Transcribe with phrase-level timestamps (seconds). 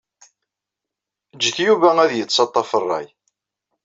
[1.35, 3.07] Ǧǧet Yuba ad yettaṭṭaf rray.